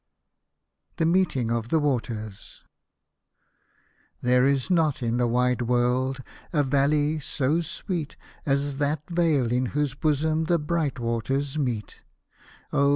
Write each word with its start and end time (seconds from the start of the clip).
THE 0.97 1.05
MEETING 1.05 1.51
OF 1.51 1.69
THE 1.69 1.77
WATERS 1.77 2.63
There 4.23 4.47
is 4.47 4.71
not 4.71 5.03
in 5.03 5.17
the 5.17 5.27
wide 5.27 5.61
world 5.61 6.21
a 6.51 6.63
valley 6.63 7.19
so 7.19 7.61
sweet 7.61 8.15
As 8.43 8.77
that 8.77 9.07
vale 9.11 9.51
in 9.51 9.67
whose 9.77 9.93
bosom 9.93 10.45
the 10.45 10.57
bright 10.57 10.97
waters 10.97 11.59
meet; 11.59 11.97
Oh 12.73 12.89